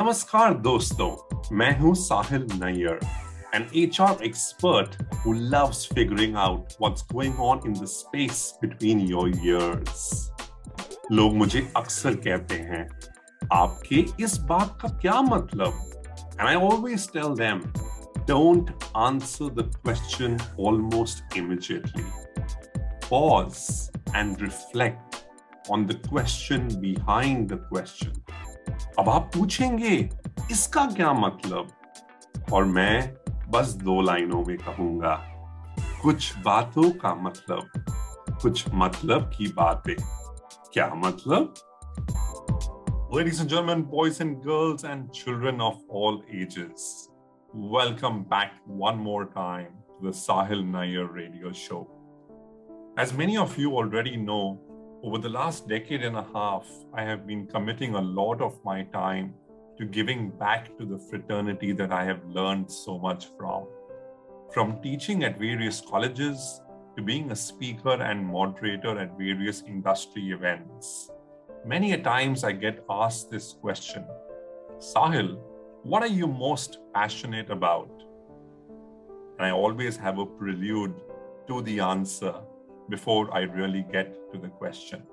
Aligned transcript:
नमस्कार 0.00 0.54
दोस्तों 0.54 1.10
मैं 1.56 1.78
हूं 1.78 1.92
साहिल 1.94 2.46
Nayyar 2.62 2.98
an 3.56 3.66
HR 3.80 4.14
expert 4.28 4.96
who 5.24 5.32
loves 5.34 5.84
figuring 5.86 6.34
out 6.44 6.74
what's 6.84 7.04
going 7.12 7.36
on 7.48 7.60
in 7.68 7.74
the 7.80 7.86
space 7.86 8.40
between 8.62 9.02
your 9.10 9.26
ears. 9.50 10.30
लोग 11.12 11.34
मुझे 11.36 11.60
अक्सर 11.76 12.14
कहते 12.26 12.58
हैं 12.70 12.82
आपके 13.52 14.04
इस 14.24 14.36
बात 14.50 14.78
का 14.82 14.88
क्या 15.02 15.20
मतलब 15.22 15.80
And 16.38 16.48
I 16.48 16.56
always 16.56 17.06
tell 17.06 17.36
them, 17.42 17.60
don't 18.26 18.70
answer 18.96 19.48
the 19.60 19.68
question 19.84 20.40
almost 20.56 21.22
immediately. 21.36 22.04
Pause 23.08 23.90
and 24.14 24.40
reflect 24.40 25.24
on 25.70 25.86
the 25.86 25.98
question 26.08 26.68
behind 26.80 27.48
the 27.48 27.60
question. 27.70 28.12
अब 28.99 29.09
आप 29.09 29.31
पूछेंगे 29.35 29.97
इसका 30.51 30.85
क्या 30.91 31.13
मतलब 31.13 31.71
और 32.53 32.65
मैं 32.65 33.13
बस 33.51 33.73
दो 33.83 34.01
लाइनों 34.01 34.43
में 34.45 34.57
कहूँगा 34.57 35.15
कुछ 36.01 36.33
बातों 36.45 36.89
का 37.01 37.13
मतलब 37.15 37.83
कुछ 38.41 38.65
मतलब 38.73 39.31
की 39.37 39.47
बातें 39.57 39.95
क्या 40.73 40.93
मतलब 40.95 41.53
Ladies 43.11 43.39
and 43.39 43.49
gentlemen, 43.49 43.81
boys 43.81 44.19
and 44.19 44.35
girls, 44.43 44.83
and 44.83 45.11
children 45.11 45.59
of 45.59 45.77
all 45.89 46.21
ages, 46.31 47.09
welcome 47.51 48.23
back 48.23 48.51
one 48.67 48.99
more 48.99 49.25
time 49.25 49.71
to 49.93 50.03
the 50.03 50.11
Sahil 50.11 50.63
Nair 50.63 51.05
radio 51.07 51.51
show. 51.51 51.89
As 52.97 53.11
many 53.11 53.35
of 53.35 53.57
you 53.57 53.71
already 53.75 54.15
know, 54.15 54.61
over 55.01 55.17
the 55.17 55.29
last 55.29 55.67
decade 55.67 56.03
and 56.03 56.17
a 56.17 56.25
half, 56.33 56.67
I 56.93 57.03
have 57.03 57.25
been 57.25 57.47
committing 57.47 57.95
a 57.95 58.01
lot 58.01 58.41
of 58.41 58.59
my 58.65 58.83
time 58.83 59.33
to 59.77 59.85
giving 59.85 60.29
back 60.29 60.77
to 60.77 60.85
the 60.85 60.99
fraternity 60.99 61.71
that 61.71 61.93
I 61.93 62.03
have 62.03 62.25
learned 62.25 62.69
so 62.69 62.97
much 62.99 63.27
from. 63.37 63.65
From 64.53 64.81
teaching 64.81 65.23
at 65.23 65.39
various 65.39 65.79
colleges 65.79 66.61
to 66.97 67.01
being 67.01 67.31
a 67.31 67.35
speaker 67.35 67.93
and 67.93 68.25
moderator 68.25 68.99
at 68.99 69.17
various 69.17 69.63
industry 69.65 70.31
events. 70.31 71.09
Many 71.65 71.93
a 71.93 71.97
times 71.97 72.43
I 72.43 72.51
get 72.51 72.83
asked 72.89 73.31
this 73.31 73.53
question 73.53 74.05
Sahil, 74.79 75.39
what 75.83 76.03
are 76.03 76.07
you 76.07 76.27
most 76.27 76.79
passionate 76.93 77.49
about? 77.49 77.89
And 79.37 79.47
I 79.47 79.51
always 79.51 79.95
have 79.95 80.19
a 80.19 80.25
prelude 80.25 80.95
to 81.47 81.61
the 81.61 81.79
answer 81.79 82.33
before 82.89 83.33
I 83.33 83.41
really 83.41 83.85
get 83.91 84.15
to 84.31 84.39
the 84.39 84.49
question. 84.49 85.03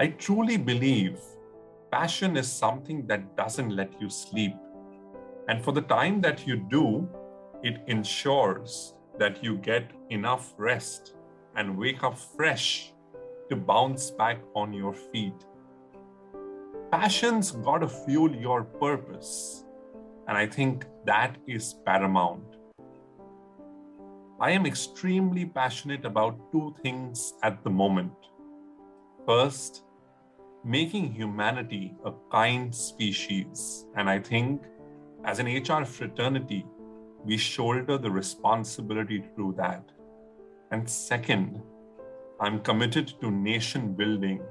I 0.00 0.08
truly 0.08 0.56
believe 0.56 1.18
passion 1.90 2.36
is 2.36 2.50
something 2.50 3.06
that 3.06 3.36
doesn't 3.36 3.70
let 3.70 4.00
you 4.00 4.10
sleep. 4.10 4.54
And 5.48 5.62
for 5.62 5.72
the 5.72 5.82
time 5.82 6.20
that 6.22 6.46
you 6.46 6.56
do, 6.56 7.08
it 7.62 7.80
ensures 7.86 8.94
that 9.18 9.42
you 9.44 9.56
get 9.58 9.90
enough 10.10 10.54
rest 10.56 11.14
and 11.54 11.78
wake 11.78 12.02
up 12.02 12.18
fresh 12.18 12.92
to 13.48 13.56
bounce 13.56 14.10
back 14.10 14.40
on 14.54 14.72
your 14.72 14.92
feet. 14.92 15.44
Passion's 16.90 17.52
got 17.52 17.78
to 17.78 17.88
fuel 17.88 18.34
your 18.34 18.64
purpose. 18.64 19.64
And 20.26 20.36
I 20.36 20.46
think 20.46 20.86
that 21.04 21.36
is 21.46 21.74
paramount. 21.84 22.56
I 24.44 24.50
am 24.50 24.66
extremely 24.66 25.46
passionate 25.46 26.04
about 26.04 26.52
two 26.52 26.74
things 26.82 27.32
at 27.42 27.64
the 27.64 27.70
moment. 27.70 28.12
First, 29.26 29.84
making 30.62 31.14
humanity 31.14 31.94
a 32.04 32.12
kind 32.30 32.74
species. 32.74 33.86
And 33.96 34.10
I 34.10 34.18
think 34.18 34.60
as 35.24 35.38
an 35.38 35.46
HR 35.46 35.86
fraternity, 35.86 36.66
we 37.24 37.38
shoulder 37.38 37.96
the 37.96 38.10
responsibility 38.10 39.20
to 39.20 39.28
do 39.34 39.54
that. 39.56 39.82
And 40.72 40.86
second, 40.86 41.62
I'm 42.38 42.60
committed 42.60 43.14
to 43.22 43.30
nation 43.30 43.94
building 43.94 44.42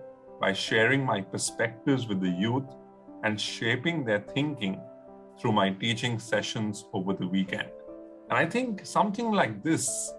by 0.41 0.53
sharing 0.53 1.05
my 1.05 1.21
perspectives 1.21 2.07
with 2.07 2.19
the 2.19 2.31
youth 2.31 2.75
and 3.23 3.39
shaping 3.39 4.03
their 4.05 4.21
thinking 4.21 4.81
through 5.39 5.51
my 5.51 5.69
teaching 5.69 6.17
sessions 6.17 6.83
over 6.93 7.13
the 7.13 7.27
weekend. 7.27 7.69
And 8.33 8.39
I 8.39 8.49
think 8.49 8.83
something 8.83 9.31
like 9.31 9.61
this 9.61 10.11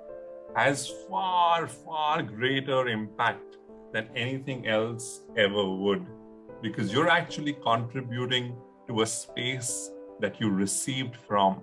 has 0.54 0.88
far, 1.10 1.66
far 1.66 2.22
greater 2.22 2.86
impact 2.86 3.56
than 3.92 4.08
anything 4.14 4.68
else 4.68 5.22
ever 5.36 5.68
would, 5.68 6.06
because 6.62 6.92
you're 6.92 7.08
actually 7.08 7.54
contributing 7.54 8.54
to 8.86 9.00
a 9.00 9.06
space 9.06 9.90
that 10.20 10.40
you 10.40 10.48
received 10.48 11.16
from. 11.26 11.60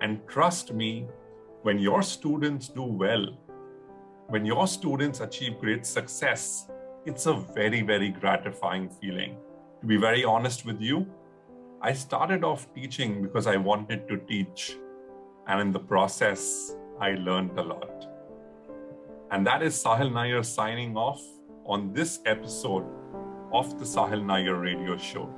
And 0.00 0.26
trust 0.26 0.72
me, 0.72 1.06
when 1.62 1.78
your 1.78 2.02
students 2.02 2.66
do 2.66 2.82
well, 2.82 3.24
when 4.26 4.44
your 4.44 4.66
students 4.66 5.20
achieve 5.20 5.60
great 5.60 5.86
success, 5.86 6.68
it's 7.06 7.26
a 7.26 7.32
very, 7.32 7.82
very 7.82 8.08
gratifying 8.08 8.90
feeling. 8.90 9.36
To 9.82 9.86
be 9.86 9.98
very 9.98 10.24
honest 10.24 10.66
with 10.66 10.80
you, 10.80 11.06
I 11.80 11.92
started 11.92 12.42
off 12.42 12.66
teaching 12.74 13.22
because 13.22 13.46
I 13.46 13.56
wanted 13.56 14.08
to 14.08 14.16
teach. 14.16 14.78
And 15.46 15.60
in 15.60 15.72
the 15.72 15.80
process, 15.80 16.74
I 17.00 17.12
learned 17.12 17.58
a 17.58 17.62
lot. 17.62 18.08
And 19.30 19.46
that 19.46 19.62
is 19.62 19.74
Sahil 19.82 20.10
Nayar 20.10 20.44
signing 20.44 20.96
off 20.96 21.22
on 21.64 21.92
this 21.92 22.20
episode 22.24 22.86
of 23.52 23.78
the 23.78 23.84
Sahil 23.84 24.22
Nayar 24.22 24.60
radio 24.60 24.96
show. 24.96 25.28